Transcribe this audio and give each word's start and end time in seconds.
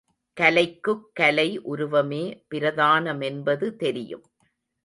கலைக்கு 0.37 0.93
கலை 1.13 1.59
உருவமே 1.65 2.23
பிரதானமென்பது 2.49 3.69
தெரியும். 3.75 4.25